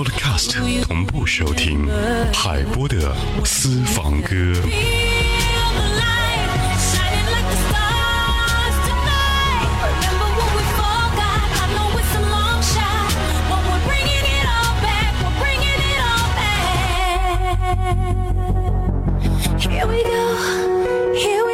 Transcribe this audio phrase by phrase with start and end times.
[0.00, 1.86] Podcast 同步收听
[2.32, 3.14] 海波的
[3.44, 4.54] 私房歌。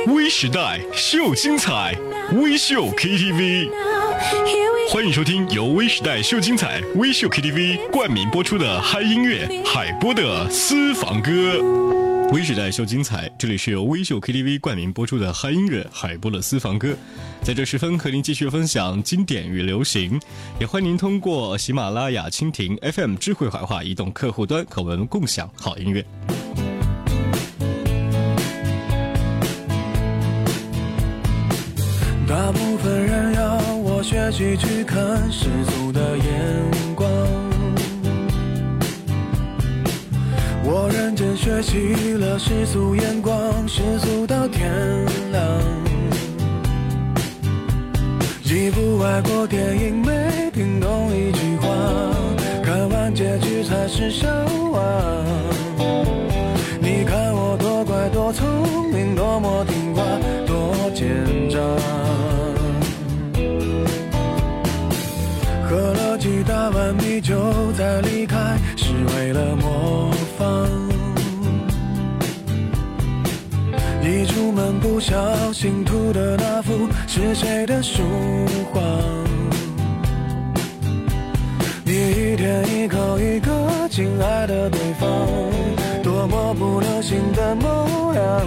[0.06, 1.98] 微时代秀精彩，
[2.40, 3.72] 微秀 KTV。
[4.96, 11.62] 欢迎收听由微时代秀精彩微秀 KTV 冠名播出的嗨音乐海波的私房歌。
[12.32, 16.96] 微时代秀精彩，这里是由微秀 KTV 冠名播出的嗨音乐海波的私房歌。
[17.42, 20.18] 在这时分和您继续分享经典与流行，
[20.58, 26.02] 也欢迎您通过喜马拉雅、蜻蜓 FM 智慧怀化移动客户端和我们共享好音乐。
[32.26, 33.05] 大部分
[34.26, 36.24] 我学习去看世俗的眼
[36.96, 37.08] 光，
[40.64, 43.38] 我认真学习了世俗眼光，
[43.68, 44.68] 世俗到天
[45.30, 45.44] 亮。
[48.42, 51.68] 一部外国电影没听懂一句话，
[52.64, 54.26] 看完结局才是笑
[54.72, 54.82] 话。
[56.80, 60.02] 你看我多乖多聪明，多么听话，
[60.44, 61.60] 多奸诈。
[66.66, 67.36] 了几大碗米酒
[67.76, 70.66] 再离开，是为了模仿。
[74.02, 78.02] 一出门不小心涂的那幅是谁的书
[78.72, 78.80] 画？
[81.84, 85.08] 你一天一口一个亲爱的对方，
[86.02, 88.46] 多么不流行的模样，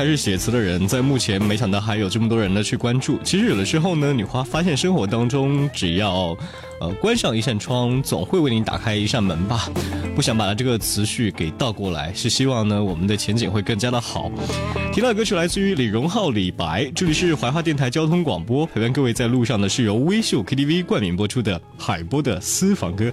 [0.00, 3.18] 还是写词的人，在目前没想到还有这么多人呢去关注。
[3.22, 6.34] 其实有的时候呢，你会发现生活当中，只要
[6.80, 9.68] 呃关上一扇窗，总会为你打开一扇门吧。
[10.16, 14.32] 不想把它这个词序给倒过来，是希望呢我们的前景会更加的好。
[14.90, 23.12] 提到歌曲来自于李荣浩、李白，这里是怀化电台交通广播，陪伴各位在路上的是由微秀 KTV 冠名播出的海波的私房歌。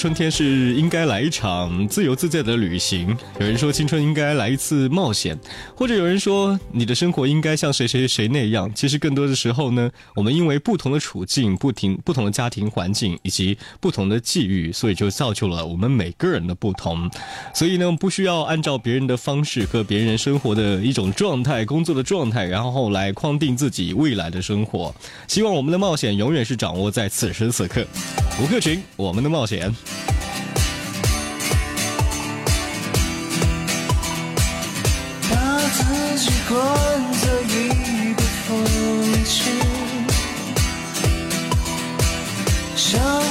[0.00, 5.38] 春天是应该来一场自由自在的旅行，有人说青春应该来一次冒险，
[5.76, 8.72] 或者有人说你的生活应该像谁谁谁那样。
[8.74, 17.10] 其实更多的时候呢，我们因为不同的处境、不停不同的家庭环境以及不同的际遇，所以就造就了我们每个人的不同。
[17.52, 24.94] 所以呢，不需要按照别人的方式和别人生活的一种状态、工作的状态，然后来框定自己未来的生活。
[25.28, 27.86] 希望我们的冒险永远是掌握在此时此刻。
[28.42, 29.70] 吴克群，我们的冒险。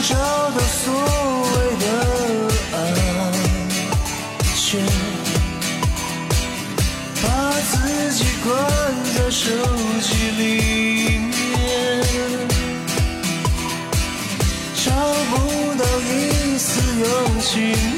[0.10, 1.86] 找到所谓的
[2.74, 2.76] 安
[4.56, 4.82] 全，
[7.22, 7.24] 把
[7.70, 7.72] 自
[8.14, 8.50] 己关
[9.16, 9.46] 在手
[10.02, 10.42] 机里
[11.20, 11.30] 面，
[14.84, 14.92] 找
[15.30, 15.32] 不
[15.78, 17.89] 到一丝勇气。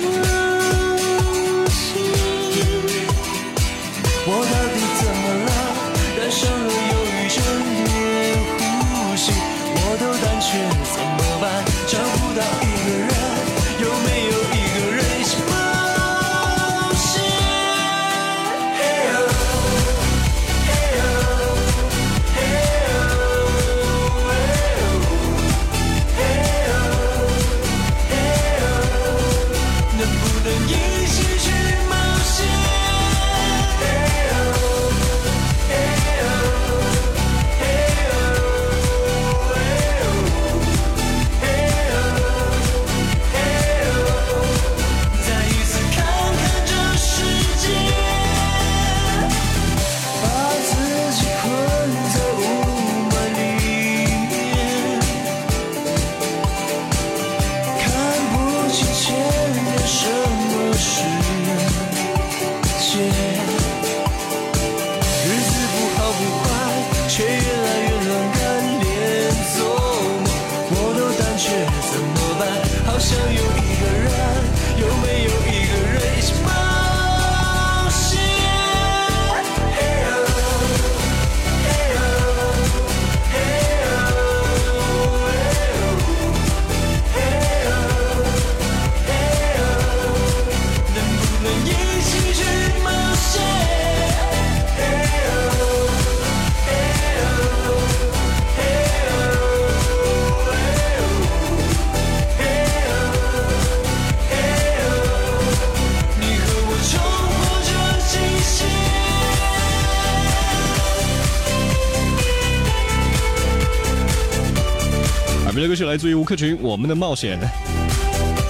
[115.62, 117.40] 这个是来自于吴克群，《我们的冒险》。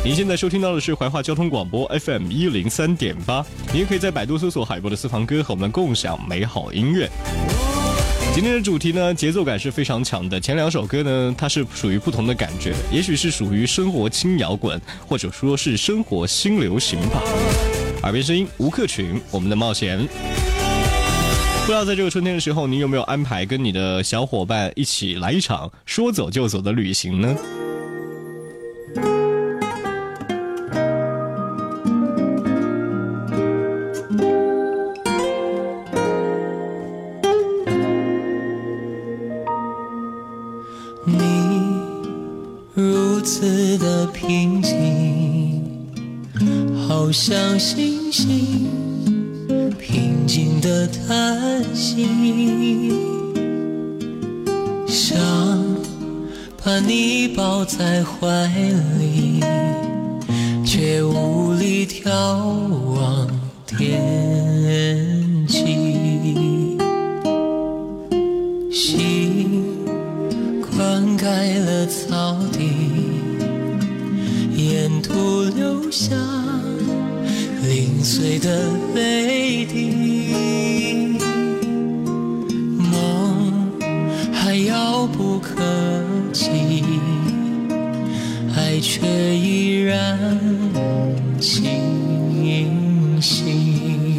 [0.02, 7.10] 您现在收听到的是怀化交通广播 FM 一零三点八，您也可以在百度搜索海波的私房歌和我们共享美好音乐。
[8.34, 10.40] 今天的主题呢，节奏感是非常强的。
[10.40, 17.22] 前两首歌呢，它是属于不同的感觉，也许是属于生活轻摇滚，或者说是生活新流行吧。
[18.04, 20.00] 耳边声音，吴克群，《我们的冒险》。
[21.62, 27.34] 不知道在这个春天的时候，你有没有安排跟你的小伙伴一起来一场说走就走的旅行呢？
[71.12, 72.72] 灌溉了草地，
[74.56, 76.16] 沿途留下
[77.64, 81.14] 零碎的泪滴。
[82.78, 83.52] 梦
[84.32, 85.62] 还遥不可
[86.32, 86.84] 及，
[88.56, 89.02] 爱却
[89.36, 90.40] 依然
[91.40, 94.18] 清晰。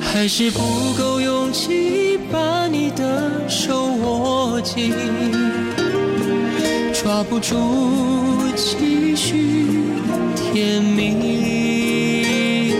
[0.00, 0.60] 还是不
[0.96, 4.94] 够勇气把你的手握紧，
[6.94, 7.56] 抓不住
[8.54, 9.66] 期许
[10.36, 12.72] 甜蜜，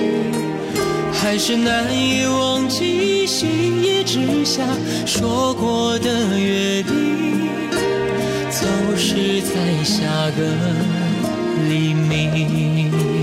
[1.13, 4.63] 还是难以忘记星夜之下
[5.05, 7.49] 说过的约定，
[8.49, 8.65] 走
[8.97, 10.05] 失在下
[10.39, 10.47] 个
[11.69, 13.16] 黎明。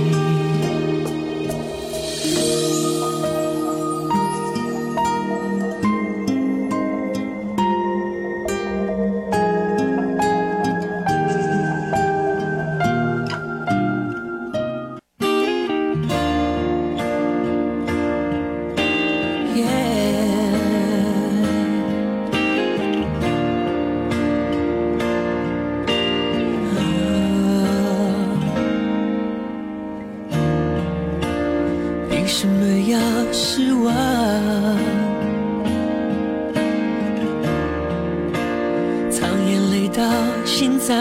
[39.95, 40.03] 到
[40.43, 40.97] 心脏，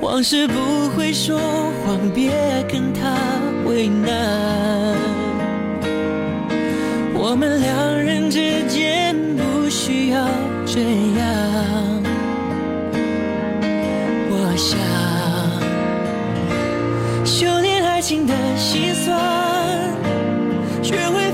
[0.00, 1.38] 往事不会说
[1.84, 2.30] 谎，别
[2.68, 3.16] 跟他
[3.64, 4.96] 为难。
[7.14, 10.26] 我们两人之间不需要
[10.64, 11.24] 这样，
[14.30, 14.78] 我想。
[17.24, 19.14] 修炼爱情的心酸，
[20.82, 21.25] 学会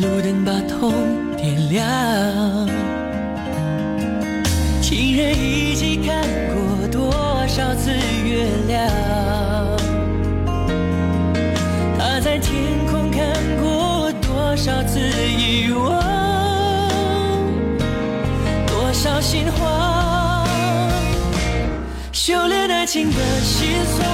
[0.00, 0.92] 路灯把痛
[1.36, 1.86] 点亮。
[4.80, 7.12] 情人一起看过多
[7.46, 7.90] 少次
[8.24, 8.88] 月亮？
[11.98, 13.20] 他在天空看
[13.60, 16.00] 过多少次遗忘？
[18.66, 20.48] 多少心慌？
[22.10, 24.08] 修炼爱情的心酸，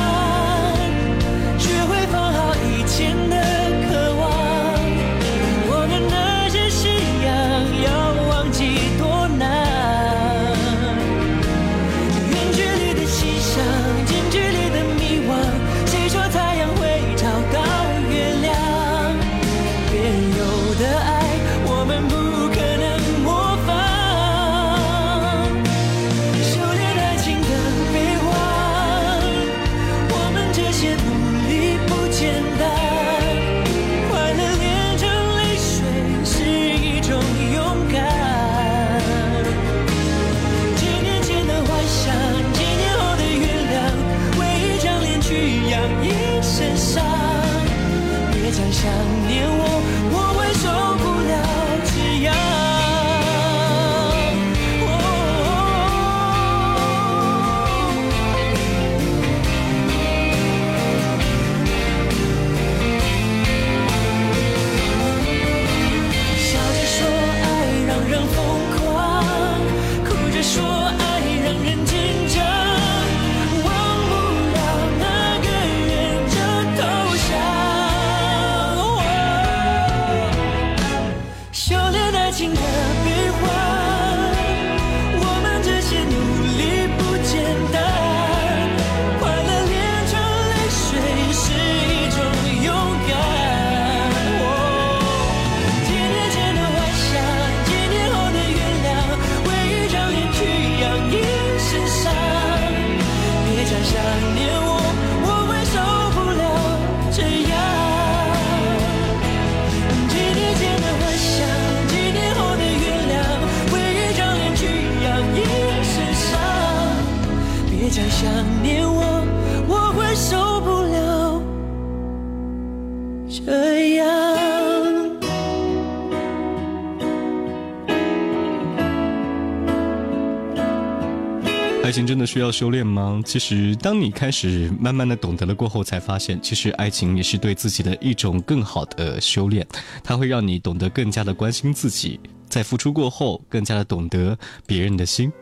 [131.96, 133.22] 情真的需要修炼吗？
[133.24, 139.66] 其实，当你开始慢慢的懂得了过后，才发现，其实爱情也是对自己的一种更好的修炼。
[140.04, 145.32] 它会让你懂得更加的关心自己，在付出过后，更加的懂得别人的心。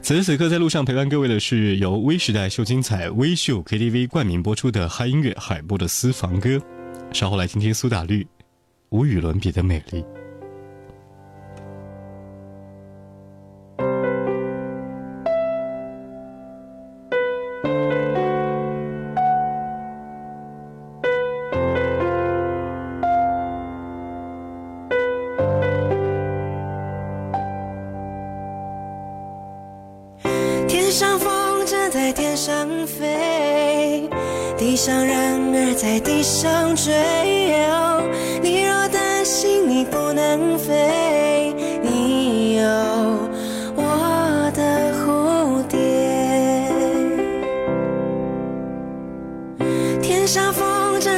[0.00, 6.58] 此时此刻在路上陪伴各位的是由微时代秀精彩微秀 KTV 冠名播出的嗨音乐海波的私房歌。
[7.12, 8.26] 稍后来听听苏打绿
[8.88, 10.02] 无与伦比的美丽。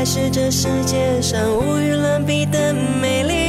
[0.00, 3.39] 才是这世界上无与伦比的美丽。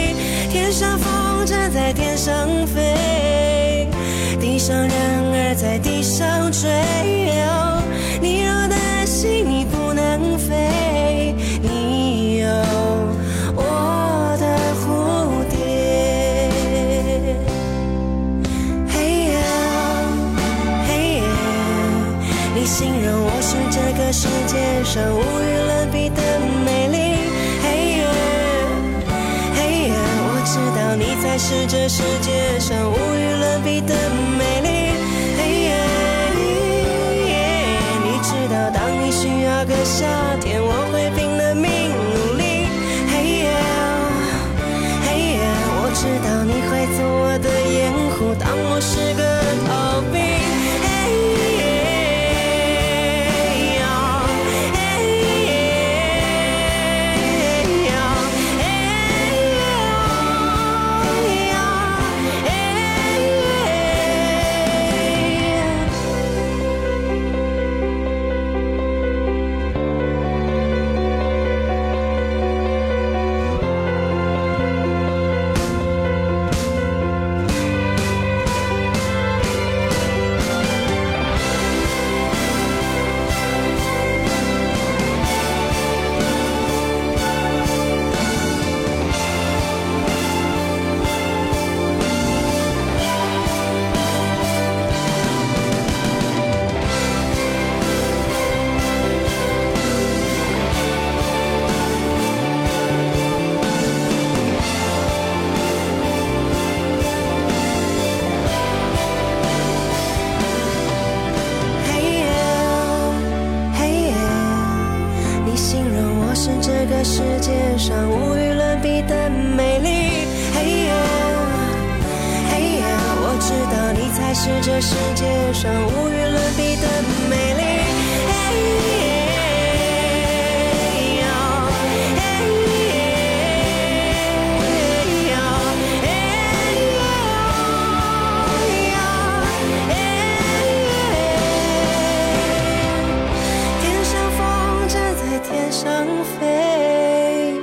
[145.41, 146.05] 天上
[146.39, 147.55] 飞，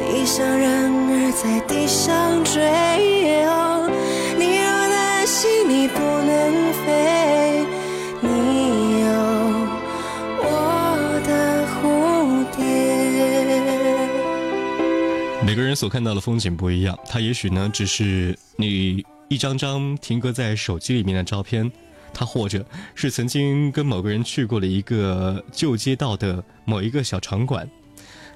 [0.00, 3.44] 地上人儿在地上追。
[3.46, 3.90] 哦
[4.38, 7.64] 你若担心你不能飞，
[8.20, 8.26] 你
[9.00, 9.06] 有
[10.42, 10.46] 我
[11.26, 11.30] 的
[11.66, 12.62] 蝴蝶。
[15.44, 21.70] 每个人所看到的风景不一样，它也许呢只是你一张张停格在手机里面的照片，
[22.14, 27.68] 他或者是曾经跟某个人去过的一个旧街道的某一个小场馆。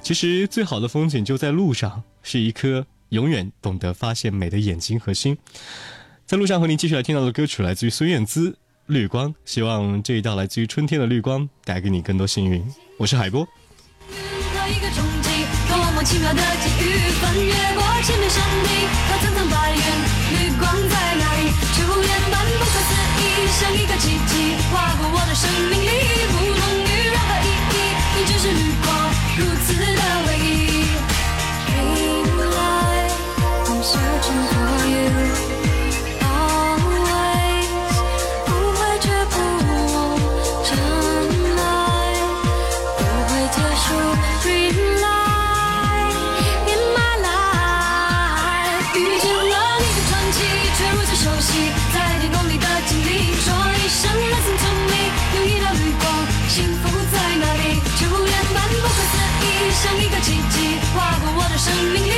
[0.02, 5.38] 其实最好的风景就在路上，是一颗永远懂得发现美的眼睛和心。
[6.26, 8.50] 在路上和您继续来听到的歌曲来自于孙燕姿
[8.86, 12.62] 《绿光》，希望这一道来自于春天的绿光带给你更多幸运。
[12.98, 13.48] 我是海波。
[16.04, 18.68] 奇妙的际遇，翻越过千面山地
[19.10, 19.78] 和层层白云，
[20.32, 21.50] 绿光在哪里？
[21.74, 22.77] 出现般不可思议，
[23.46, 25.88] 像一个奇迹，划过我的生命里，
[26.32, 27.76] 不同于任何意义，
[28.16, 28.86] 你只是绿光，
[29.36, 29.84] 如此的
[61.58, 62.17] 生命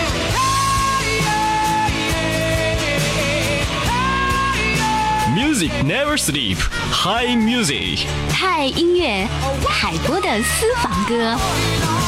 [5.51, 6.57] Music never sleep,
[6.93, 9.27] high music, high 音乐
[9.67, 12.00] 海波的私房歌。